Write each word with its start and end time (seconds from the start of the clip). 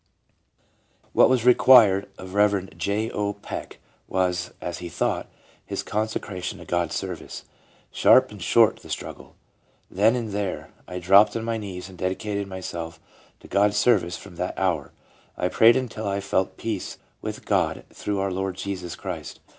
What 1.13 1.29
was 1.29 1.45
required 1.45 2.07
from 2.17 2.33
Rev. 2.33 2.75
J. 2.75 3.11
O. 3.11 3.33
Peck 3.33 3.77
was— 4.07 4.51
as 4.59 4.79
he 4.79 4.89
thought— 4.89 5.27
his 5.67 5.83
consecration 5.83 6.57
to 6.57 6.65
God's 6.65 6.95
service. 6.95 7.45
"Sharp 7.91 8.31
and 8.31 8.41
short 8.41 8.77
the 8.77 8.89
struggle. 8.89 9.35
Then 9.91 10.15
and 10.15 10.31
there, 10.31 10.71
I 10.87 10.97
dropped 10.97 11.35
on 11.35 11.43
my 11.43 11.57
knees 11.57 11.87
and 11.87 11.99
dedicated 11.99 12.47
myself 12.47 12.99
to 13.41 13.47
God's 13.47 13.77
service 13.77 14.17
from 14.17 14.37
that 14.37 14.57
hour. 14.57 14.91
I 15.37 15.49
prayed 15.49 15.75
until 15.75 16.07
I 16.07 16.19
felt 16.19 16.57
peace 16.57 16.97
with 17.21 17.45
God 17.45 17.83
through 17.93 18.17
our 18.21 18.31
Lord 18.31 18.55
Jesus 18.55 18.95
Christ. 18.95 19.39